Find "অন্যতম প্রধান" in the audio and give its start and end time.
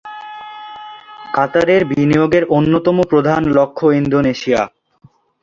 2.49-3.41